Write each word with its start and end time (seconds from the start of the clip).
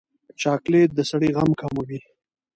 چاکلېټ 0.41 0.89
د 0.95 0.99
سړي 1.09 1.29
غم 1.35 1.51
کموي. 1.61 1.99